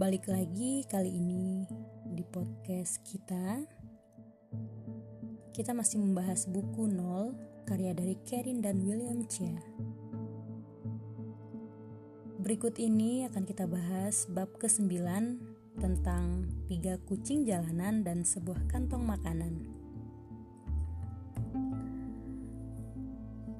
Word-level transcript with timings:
Balik 0.00 0.32
lagi 0.32 0.80
kali 0.88 1.12
ini 1.12 1.68
di 2.08 2.24
podcast 2.24 3.04
kita. 3.04 3.60
Kita 5.52 5.76
masih 5.76 6.00
membahas 6.00 6.48
buku 6.48 6.88
Nol 6.88 7.36
karya 7.68 7.92
dari 7.92 8.16
Karin 8.24 8.64
dan 8.64 8.80
William 8.80 9.20
Chia. 9.28 9.60
Berikut 12.40 12.80
ini 12.80 13.28
akan 13.28 13.44
kita 13.44 13.68
bahas 13.68 14.24
bab 14.32 14.48
ke-9 14.56 14.88
tentang 15.76 16.48
tiga 16.64 16.96
kucing 17.04 17.44
jalanan 17.44 18.00
dan 18.00 18.24
sebuah 18.24 18.72
kantong 18.72 19.04
makanan. 19.04 19.68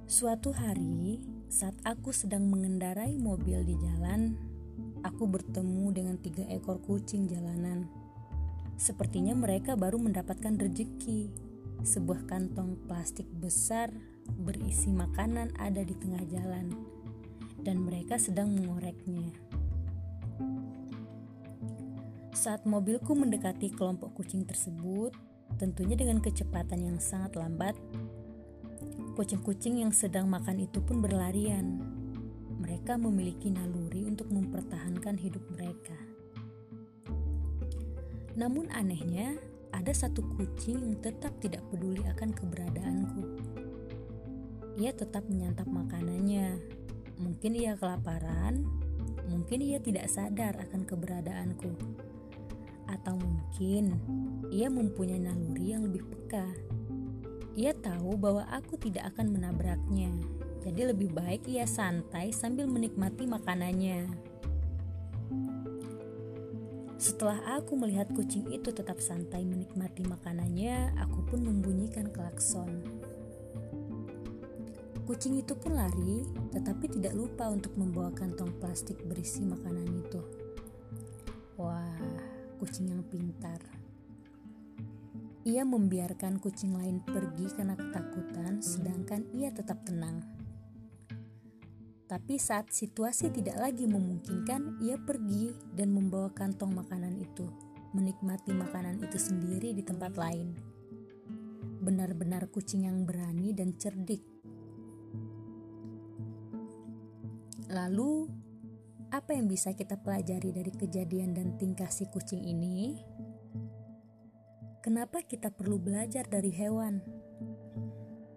Suatu 0.08 0.56
hari, 0.56 1.20
saat 1.52 1.76
aku 1.84 2.16
sedang 2.16 2.48
mengendarai 2.48 3.20
mobil 3.20 3.60
di 3.60 3.76
jalan, 3.76 4.49
aku 5.04 5.28
bertemu 5.28 5.92
dengan 5.92 6.16
tiga 6.20 6.44
ekor 6.48 6.80
kucing 6.84 7.28
jalanan. 7.28 7.88
Sepertinya 8.80 9.36
mereka 9.36 9.76
baru 9.76 10.00
mendapatkan 10.00 10.56
rezeki. 10.56 11.28
Sebuah 11.80 12.28
kantong 12.28 12.76
plastik 12.84 13.24
besar 13.40 13.88
berisi 14.28 14.92
makanan 14.92 15.56
ada 15.56 15.80
di 15.80 15.96
tengah 15.96 16.20
jalan, 16.28 16.76
dan 17.64 17.80
mereka 17.80 18.20
sedang 18.20 18.52
mengoreknya. 18.52 19.32
Saat 22.36 22.64
mobilku 22.64 23.12
mendekati 23.12 23.72
kelompok 23.72 24.16
kucing 24.16 24.48
tersebut, 24.48 25.12
tentunya 25.60 25.96
dengan 25.96 26.24
kecepatan 26.24 26.84
yang 26.84 26.98
sangat 27.00 27.36
lambat, 27.36 27.76
kucing-kucing 29.16 29.84
yang 29.84 29.92
sedang 29.92 30.28
makan 30.28 30.64
itu 30.64 30.80
pun 30.80 31.04
berlarian 31.04 31.99
mereka 32.60 33.00
memiliki 33.00 33.48
naluri 33.48 34.04
untuk 34.04 34.28
mempertahankan 34.28 35.16
hidup 35.16 35.40
mereka. 35.56 35.96
Namun 38.36 38.68
anehnya, 38.70 39.40
ada 39.72 39.90
satu 39.96 40.20
kucing 40.36 40.76
yang 40.76 40.96
tetap 41.00 41.32
tidak 41.40 41.64
peduli 41.72 42.04
akan 42.04 42.30
keberadaanku. 42.36 43.22
Ia 44.76 44.92
tetap 44.92 45.24
menyantap 45.26 45.66
makanannya. 45.66 46.60
Mungkin 47.20 47.52
ia 47.56 47.76
kelaparan, 47.76 48.64
mungkin 49.28 49.60
ia 49.64 49.80
tidak 49.80 50.08
sadar 50.12 50.56
akan 50.60 50.84
keberadaanku. 50.84 51.72
Atau 52.88 53.16
mungkin 53.16 53.96
ia 54.52 54.68
mempunyai 54.68 55.20
naluri 55.20 55.72
yang 55.72 55.88
lebih 55.88 56.04
peka. 56.06 56.48
Ia 57.58 57.74
tahu 57.74 58.14
bahwa 58.14 58.46
aku 58.46 58.78
tidak 58.78 59.10
akan 59.14 59.34
menabraknya, 59.34 60.14
jadi 60.62 60.94
lebih 60.94 61.10
baik 61.10 61.50
ia 61.50 61.66
santai 61.66 62.30
sambil 62.30 62.70
menikmati 62.70 63.26
makanannya. 63.26 64.06
Setelah 67.00 67.40
aku 67.56 67.80
melihat 67.80 68.12
kucing 68.12 68.44
itu 68.52 68.68
tetap 68.70 69.00
santai 69.00 69.42
menikmati 69.48 70.04
makanannya, 70.04 70.94
aku 71.00 71.24
pun 71.32 71.40
membunyikan 71.42 72.12
klakson. 72.12 72.84
Kucing 75.08 75.40
itu 75.40 75.56
pun 75.56 75.74
lari, 75.74 76.22
tetapi 76.54 76.86
tidak 76.86 77.16
lupa 77.18 77.50
untuk 77.50 77.74
membawa 77.74 78.14
kantong 78.14 78.52
plastik 78.62 79.00
berisi 79.08 79.42
makanan 79.42 79.90
itu. 79.90 80.22
Wah, 81.58 81.98
kucing 82.60 82.94
yang 82.94 83.02
pintar. 83.08 83.79
Ia 85.40 85.64
membiarkan 85.64 86.36
kucing 86.36 86.76
lain 86.76 87.00
pergi 87.00 87.48
karena 87.56 87.72
ketakutan, 87.72 88.60
sedangkan 88.60 89.24
ia 89.32 89.48
tetap 89.48 89.80
tenang. 89.88 90.20
Tapi 92.04 92.36
saat 92.36 92.68
situasi 92.68 93.32
tidak 93.32 93.56
lagi 93.56 93.88
memungkinkan, 93.88 94.84
ia 94.84 95.00
pergi 95.00 95.56
dan 95.72 95.96
membawa 95.96 96.28
kantong 96.36 96.76
makanan 96.76 97.16
itu, 97.16 97.48
menikmati 97.96 98.52
makanan 98.52 99.00
itu 99.00 99.16
sendiri 99.16 99.72
di 99.72 99.80
tempat 99.80 100.20
lain. 100.20 100.52
Benar-benar 101.80 102.52
kucing 102.52 102.84
yang 102.84 103.08
berani 103.08 103.56
dan 103.56 103.72
cerdik. 103.80 104.20
Lalu, 107.72 108.28
apa 109.08 109.32
yang 109.32 109.48
bisa 109.48 109.72
kita 109.72 109.96
pelajari 109.96 110.52
dari 110.52 110.68
kejadian 110.68 111.32
dan 111.32 111.56
tingkah 111.56 111.88
si 111.88 112.04
kucing 112.12 112.44
ini? 112.44 113.00
Kenapa 114.80 115.20
kita 115.20 115.52
perlu 115.52 115.76
belajar 115.76 116.24
dari 116.24 116.48
hewan? 116.56 117.04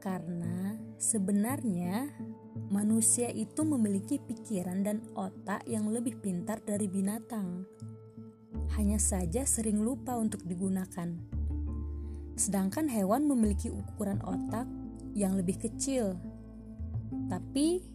Karena 0.03 0.75
sebenarnya 0.99 2.11
manusia 2.67 3.31
itu 3.31 3.63
memiliki 3.63 4.19
pikiran 4.19 4.83
dan 4.83 5.07
otak 5.15 5.63
yang 5.71 5.87
lebih 5.87 6.19
pintar 6.19 6.59
dari 6.59 6.91
binatang. 6.91 7.63
Hanya 8.75 8.99
saja 8.99 9.47
sering 9.47 9.87
lupa 9.87 10.19
untuk 10.19 10.43
digunakan. 10.43 11.15
Sedangkan 12.35 12.91
hewan 12.91 13.23
memiliki 13.23 13.71
ukuran 13.71 14.19
otak 14.27 14.67
yang 15.15 15.39
lebih 15.39 15.63
kecil. 15.63 16.19
Tapi 17.31 17.87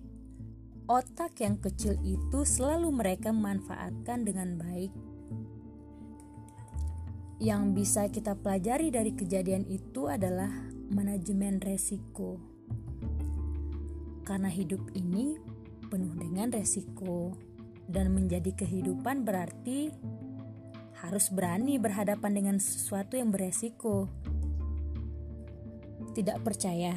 otak 0.89 1.37
yang 1.45 1.61
kecil 1.61 2.01
itu 2.01 2.49
selalu 2.49 2.97
mereka 2.97 3.29
manfaatkan 3.29 4.25
dengan 4.25 4.57
baik. 4.57 5.08
Yang 7.39 7.63
bisa 7.75 8.03
kita 8.11 8.35
pelajari 8.35 8.91
dari 8.91 9.15
kejadian 9.15 9.67
itu 9.71 10.11
adalah 10.11 10.51
manajemen 10.91 11.63
resiko 11.63 12.59
karena 14.29 14.53
hidup 14.53 14.93
ini 14.93 15.41
penuh 15.89 16.13
dengan 16.13 16.53
resiko 16.53 17.33
dan 17.89 18.13
menjadi 18.13 18.53
kehidupan 18.53 19.25
berarti 19.25 19.89
harus 21.01 21.33
berani 21.33 21.81
berhadapan 21.81 22.37
dengan 22.37 22.57
sesuatu 22.61 23.17
yang 23.17 23.33
beresiko. 23.33 24.13
Tidak 26.13 26.45
percaya? 26.45 26.93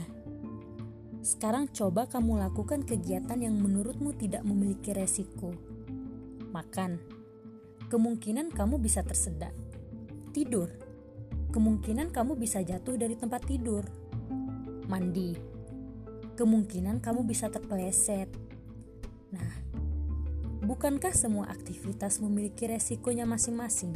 Sekarang 1.23 1.71
coba 1.71 2.11
kamu 2.11 2.43
lakukan 2.43 2.83
kegiatan 2.83 3.39
yang 3.39 3.55
menurutmu 3.55 4.11
tidak 4.19 4.43
memiliki 4.43 4.91
resiko. 4.91 5.55
Makan. 6.51 6.99
Kemungkinan 7.87 8.51
kamu 8.51 8.75
bisa 8.81 9.07
tersedak. 9.07 9.55
Tidur. 10.31 10.71
Kemungkinan 11.51 12.15
kamu 12.15 12.39
bisa 12.39 12.63
jatuh 12.63 12.95
dari 12.95 13.19
tempat 13.19 13.43
tidur. 13.43 13.83
Mandi 14.87 15.51
kemungkinan 16.41 17.05
kamu 17.05 17.21
bisa 17.21 17.53
terpeleset. 17.53 18.25
Nah, 19.29 19.53
bukankah 20.65 21.13
semua 21.13 21.45
aktivitas 21.53 22.17
memiliki 22.17 22.65
resikonya 22.65 23.29
masing-masing? 23.29 23.93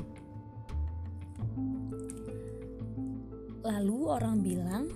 Lalu 3.65 3.97
orang 4.05 4.45
bilang, 4.45 4.93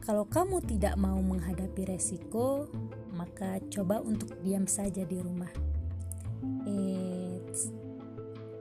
kalau 0.00 0.24
kamu 0.24 0.64
tidak 0.64 0.96
mau 0.96 1.20
menghadapi 1.20 1.92
resiko, 1.92 2.72
maka 3.12 3.60
coba 3.68 4.00
untuk 4.00 4.32
diam 4.40 4.64
saja 4.64 5.04
di 5.04 5.20
rumah. 5.20 5.67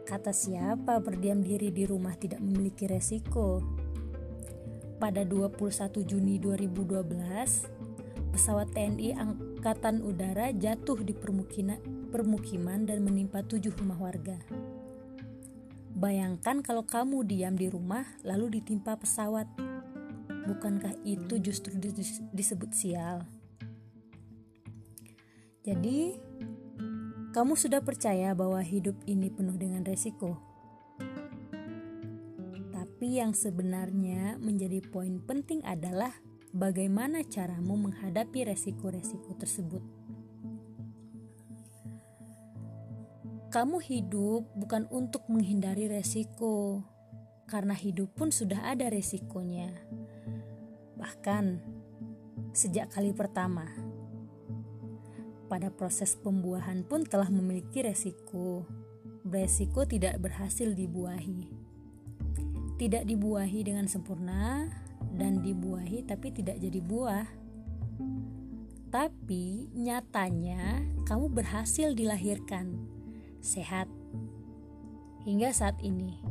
Kata 0.07 0.31
siapa 0.31 1.03
berdiam 1.03 1.43
diri 1.43 1.67
di 1.75 1.83
rumah 1.83 2.15
tidak 2.15 2.39
memiliki 2.39 2.87
resiko? 2.87 3.59
pada 4.97 5.21
21 5.21 6.09
Juni 6.09 6.41
2012, 6.41 8.33
pesawat 8.33 8.67
TNI 8.73 9.13
Angkatan 9.13 10.01
Udara 10.01 10.49
jatuh 10.49 10.97
di 11.05 11.13
permukiman 11.13 12.79
dan 12.81 12.99
menimpa 13.05 13.45
tujuh 13.45 13.77
rumah 13.77 14.01
warga. 14.01 14.41
Bayangkan 15.97 16.61
kalau 16.61 16.85
kamu 16.85 17.25
diam 17.25 17.57
di 17.57 17.69
rumah 17.69 18.05
lalu 18.25 18.61
ditimpa 18.61 18.97
pesawat. 18.97 19.49
Bukankah 20.49 20.97
itu 21.05 21.37
justru 21.41 21.75
disebut 22.31 22.71
sial? 22.71 23.25
Jadi, 25.67 26.15
kamu 27.37 27.53
sudah 27.53 27.85
percaya 27.85 28.33
bahwa 28.33 28.57
hidup 28.65 28.97
ini 29.05 29.29
penuh 29.29 29.53
dengan 29.61 29.85
resiko? 29.85 30.41
Tapi 32.73 33.21
yang 33.21 33.37
sebenarnya 33.37 34.41
menjadi 34.41 34.81
poin 34.81 35.21
penting 35.21 35.61
adalah 35.61 36.17
bagaimana 36.49 37.21
caramu 37.21 37.77
menghadapi 37.77 38.41
resiko-resiko 38.41 39.37
tersebut. 39.37 39.85
Kamu 43.53 43.85
hidup 43.85 44.49
bukan 44.57 44.89
untuk 44.89 45.29
menghindari 45.29 45.85
resiko, 45.85 46.81
karena 47.45 47.77
hidup 47.77 48.17
pun 48.17 48.33
sudah 48.33 48.65
ada 48.65 48.89
resikonya. 48.89 49.77
Bahkan 50.97 51.61
sejak 52.57 52.89
kali 52.97 53.13
pertama, 53.13 53.69
pada 55.47 55.71
proses 55.71 56.13
pembuahan 56.19 56.83
pun 56.83 57.07
telah 57.07 57.31
memiliki 57.31 57.83
resiko. 57.83 58.67
Beresiko 59.27 59.83
tidak 59.83 60.19
berhasil 60.23 60.71
dibuahi 60.71 61.67
tidak 62.77 63.09
dibuahi 63.09 63.65
dengan 63.65 63.89
sempurna 63.89 64.69
dan 65.17 65.41
dibuahi 65.41 66.05
tapi 66.05 66.29
tidak 66.29 66.61
jadi 66.61 66.79
buah. 66.79 67.27
Tapi 68.93 69.67
nyatanya 69.75 70.85
kamu 71.03 71.27
berhasil 71.33 71.91
dilahirkan 71.97 72.77
sehat 73.41 73.89
hingga 75.25 75.51
saat 75.51 75.75
ini. 75.83 76.21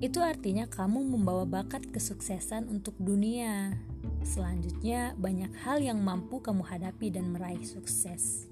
Itu 0.00 0.20
artinya 0.20 0.68
kamu 0.68 1.08
membawa 1.16 1.44
bakat 1.44 1.88
kesuksesan 1.92 2.68
untuk 2.68 2.96
dunia. 3.00 3.76
Selanjutnya, 4.26 5.14
banyak 5.16 5.52
hal 5.62 5.78
yang 5.80 6.02
mampu 6.02 6.42
kamu 6.42 6.66
hadapi 6.66 7.14
dan 7.14 7.30
meraih 7.30 7.62
sukses. 7.62 8.50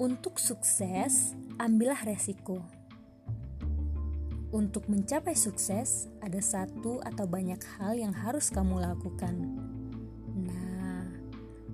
Untuk 0.00 0.40
sukses, 0.40 1.36
ambillah 1.60 2.00
resiko. 2.08 2.64
Untuk 4.50 4.88
mencapai 4.90 5.36
sukses, 5.36 6.08
ada 6.24 6.40
satu 6.40 6.98
atau 7.04 7.28
banyak 7.28 7.60
hal 7.78 7.94
yang 7.94 8.16
harus 8.16 8.48
kamu 8.48 8.80
lakukan. 8.80 9.36
Nah, 10.34 11.06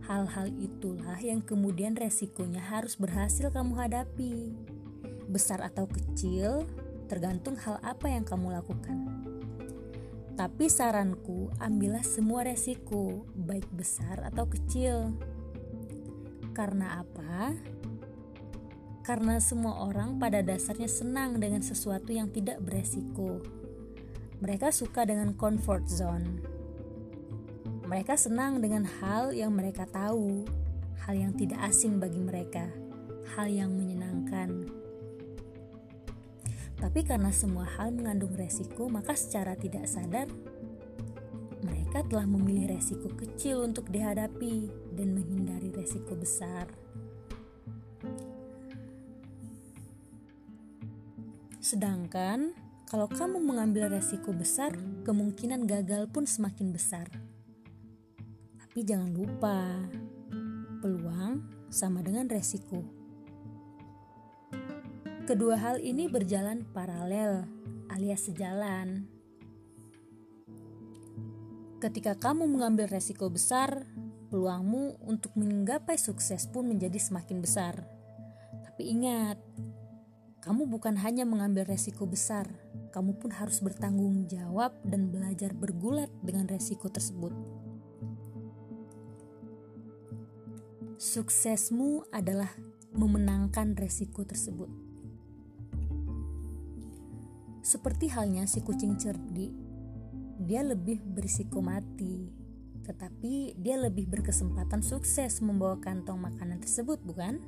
hal-hal 0.05 0.51
itulah 0.59 1.17
yang 1.23 1.41
kemudian 1.41 1.95
resikonya 1.95 2.61
harus 2.61 2.99
berhasil 2.99 3.49
kamu 3.49 3.79
hadapi 3.79 4.53
besar 5.27 5.59
atau 5.63 5.91
kecil, 5.91 6.67
tergantung 7.11 7.59
hal 7.59 7.79
apa 7.83 8.11
yang 8.11 8.23
kamu 8.23 8.55
lakukan. 8.55 9.27
Tapi 10.37 10.69
saranku, 10.69 11.49
ambillah 11.57 12.05
semua 12.05 12.45
resiko, 12.45 13.25
baik 13.33 13.73
besar 13.73 14.21
atau 14.21 14.45
kecil. 14.45 15.17
Karena 16.53 17.01
apa? 17.01 17.57
Karena 19.01 19.41
semua 19.41 19.89
orang 19.89 20.21
pada 20.21 20.45
dasarnya 20.45 20.93
senang 20.93 21.41
dengan 21.41 21.65
sesuatu 21.65 22.13
yang 22.13 22.29
tidak 22.29 22.61
beresiko. 22.61 23.41
Mereka 24.45 24.77
suka 24.77 25.09
dengan 25.09 25.33
comfort 25.33 25.89
zone. 25.89 26.45
Mereka 27.89 28.21
senang 28.21 28.61
dengan 28.61 28.85
hal 28.85 29.33
yang 29.33 29.57
mereka 29.57 29.89
tahu, 29.89 30.45
hal 31.09 31.17
yang 31.17 31.33
tidak 31.33 31.65
asing 31.65 31.97
bagi 31.97 32.21
mereka, 32.21 32.69
hal 33.33 33.49
yang 33.49 33.73
menyenangkan. 33.73 34.69
Tapi 36.77 37.01
karena 37.05 37.33
semua 37.33 37.65
hal 37.65 37.93
mengandung 37.93 38.37
resiko, 38.37 38.87
maka 38.87 39.17
secara 39.17 39.57
tidak 39.57 39.89
sadar 39.89 40.29
mereka 41.65 42.05
telah 42.07 42.29
memilih 42.29 42.77
resiko 42.77 43.09
kecil 43.17 43.65
untuk 43.65 43.89
dihadapi 43.89 44.69
dan 44.93 45.17
menghindari 45.17 45.73
resiko 45.73 46.13
besar. 46.13 46.69
Sedangkan 51.65 52.55
kalau 52.87 53.11
kamu 53.11 53.43
mengambil 53.43 53.91
resiko 53.91 54.31
besar, 54.31 54.71
kemungkinan 55.03 55.67
gagal 55.67 56.07
pun 56.13 56.23
semakin 56.23 56.71
besar. 56.71 57.11
Tapi 58.63 58.87
jangan 58.87 59.11
lupa, 59.11 59.83
peluang 60.79 61.43
sama 61.67 62.07
dengan 62.07 62.31
resiko. 62.31 62.96
Kedua 65.27 65.59
hal 65.59 65.83
ini 65.83 66.07
berjalan 66.07 66.63
paralel 66.71 67.51
alias 67.91 68.31
sejalan. 68.31 69.11
Ketika 71.83 72.15
kamu 72.15 72.47
mengambil 72.47 72.87
resiko 72.87 73.27
besar, 73.27 73.91
peluangmu 74.31 75.03
untuk 75.03 75.35
menggapai 75.35 75.99
sukses 75.99 76.47
pun 76.47 76.71
menjadi 76.71 77.03
semakin 77.03 77.43
besar. 77.43 77.75
Tapi 78.71 78.87
ingat, 78.87 79.35
kamu 80.47 80.71
bukan 80.71 80.95
hanya 81.03 81.27
mengambil 81.27 81.67
resiko 81.67 82.07
besar, 82.07 82.47
kamu 82.95 83.19
pun 83.19 83.35
harus 83.35 83.59
bertanggung 83.59 84.31
jawab 84.31 84.79
dan 84.87 85.11
belajar 85.11 85.51
bergulat 85.59 86.07
dengan 86.23 86.47
resiko 86.47 86.87
tersebut. 86.87 87.35
Suksesmu 91.03 92.15
adalah 92.15 92.55
memenangkan 92.95 93.75
resiko 93.75 94.23
tersebut. 94.23 94.96
Seperti 97.67 98.07
halnya 98.15 98.47
si 98.47 98.63
kucing 98.63 98.95
cerdik, 98.95 99.51
dia 100.39 100.63
lebih 100.63 101.03
berisiko 101.03 101.59
mati, 101.59 102.31
tetapi 102.87 103.59
dia 103.59 103.75
lebih 103.75 104.07
berkesempatan 104.07 104.87
sukses 104.87 105.43
membawa 105.43 105.75
kantong 105.83 106.15
makanan 106.15 106.63
tersebut, 106.63 107.03
bukan? 107.03 107.43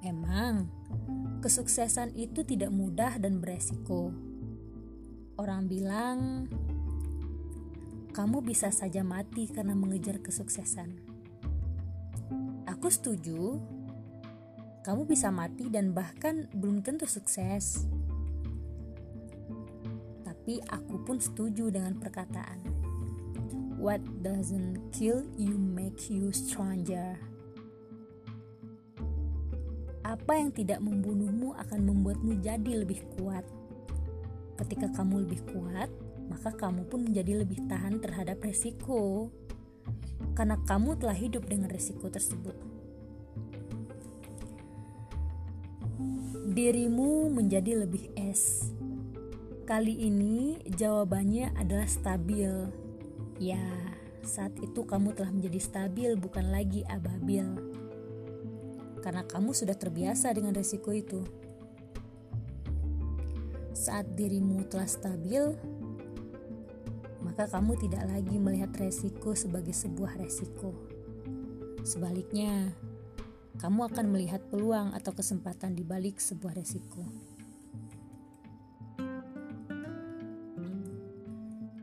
Memang, 0.00 0.72
kesuksesan 1.44 2.16
itu 2.16 2.40
tidak 2.40 2.72
mudah 2.72 3.20
dan 3.20 3.36
beresiko. 3.44 4.16
Orang 5.36 5.68
bilang, 5.68 6.48
kamu 8.16 8.40
bisa 8.40 8.72
saja 8.72 9.04
mati 9.04 9.44
karena 9.52 9.76
mengejar 9.76 10.24
kesuksesan. 10.24 10.96
Aku 12.64 12.88
setuju, 12.88 13.60
kamu 14.88 15.04
bisa 15.04 15.28
mati 15.28 15.68
dan 15.68 15.92
bahkan 15.92 16.48
belum 16.56 16.80
tentu 16.80 17.04
sukses 17.04 17.84
tapi 20.40 20.56
aku 20.72 20.96
pun 21.04 21.20
setuju 21.20 21.68
dengan 21.68 22.00
perkataan. 22.00 22.64
What 23.76 24.00
doesn't 24.24 24.88
kill 24.88 25.28
you 25.36 25.52
make 25.60 26.08
you 26.08 26.32
stronger. 26.32 27.20
Apa 30.00 30.40
yang 30.40 30.48
tidak 30.56 30.80
membunuhmu 30.80 31.52
akan 31.60 31.92
membuatmu 31.92 32.40
jadi 32.40 32.72
lebih 32.72 33.04
kuat. 33.20 33.44
Ketika 34.56 34.88
kamu 34.96 35.28
lebih 35.28 35.44
kuat, 35.52 35.92
maka 36.32 36.56
kamu 36.56 36.88
pun 36.88 37.04
menjadi 37.04 37.44
lebih 37.44 37.60
tahan 37.68 38.00
terhadap 38.00 38.40
resiko. 38.40 39.28
Karena 40.32 40.56
kamu 40.64 40.96
telah 40.96 41.20
hidup 41.20 41.44
dengan 41.52 41.68
resiko 41.68 42.08
tersebut. 42.08 42.56
Dirimu 46.48 47.28
menjadi 47.28 47.84
lebih 47.84 48.08
es 48.16 48.72
Kali 49.70 50.02
ini 50.02 50.58
jawabannya 50.66 51.54
adalah 51.54 51.86
stabil. 51.86 52.50
Ya, 53.38 53.62
saat 54.26 54.50
itu 54.58 54.82
kamu 54.82 55.14
telah 55.14 55.30
menjadi 55.30 55.62
stabil 55.62 56.10
bukan 56.18 56.50
lagi 56.50 56.82
ababil. 56.90 57.46
Karena 58.98 59.22
kamu 59.22 59.54
sudah 59.54 59.78
terbiasa 59.78 60.34
dengan 60.34 60.58
resiko 60.58 60.90
itu. 60.90 61.22
Saat 63.70 64.18
dirimu 64.18 64.66
telah 64.66 64.90
stabil, 64.90 65.54
maka 67.22 67.46
kamu 67.46 67.78
tidak 67.78 68.10
lagi 68.10 68.42
melihat 68.42 68.74
resiko 68.74 69.38
sebagai 69.38 69.70
sebuah 69.70 70.18
resiko. 70.18 70.74
Sebaliknya, 71.86 72.74
kamu 73.62 73.86
akan 73.86 74.06
melihat 74.10 74.42
peluang 74.50 74.98
atau 74.98 75.14
kesempatan 75.14 75.78
di 75.78 75.86
balik 75.86 76.18
sebuah 76.18 76.58
resiko. 76.58 77.29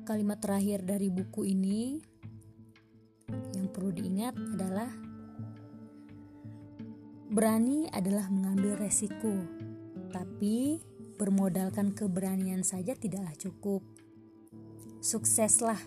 Kalimat 0.07 0.39
terakhir 0.39 0.87
dari 0.87 1.11
buku 1.11 1.51
ini 1.51 1.99
yang 3.59 3.67
perlu 3.67 3.91
diingat 3.91 4.39
adalah 4.55 4.87
berani 7.27 7.91
adalah 7.91 8.31
mengambil 8.31 8.79
resiko, 8.79 9.35
tapi 10.15 10.79
bermodalkan 11.19 11.91
keberanian 11.91 12.63
saja 12.63 12.95
tidaklah 12.95 13.35
cukup. 13.35 13.83
Sukseslah, 15.03 15.83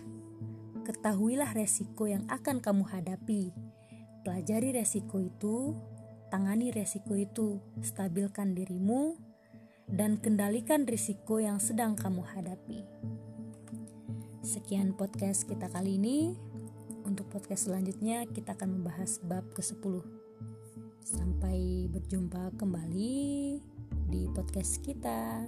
ketahuilah 0.85 1.57
resiko 1.57 2.05
yang 2.05 2.29
akan 2.29 2.61
kamu 2.61 2.85
hadapi. 2.93 3.49
Pelajari 4.21 4.69
resiko 4.77 5.17
itu, 5.17 5.73
tangani 6.29 6.69
resiko 6.69 7.17
itu, 7.17 7.57
stabilkan 7.81 8.53
dirimu, 8.53 9.17
dan 9.89 10.21
kendalikan 10.21 10.85
risiko 10.85 11.41
yang 11.41 11.57
sedang 11.57 11.97
kamu 11.97 12.21
hadapi. 12.21 12.85
Sekian 14.41 14.97
podcast 14.97 15.45
kita 15.45 15.69
kali 15.69 16.01
ini. 16.01 16.33
Untuk 17.05 17.29
podcast 17.29 17.69
selanjutnya 17.69 18.25
kita 18.25 18.57
akan 18.57 18.81
membahas 18.81 19.21
bab 19.21 19.45
ke-10. 19.53 20.01
Sampai 21.05 21.85
berjumpa 21.93 22.49
kembali 22.57 23.21
di 24.09 24.21
podcast 24.33 24.81
kita. 24.81 25.45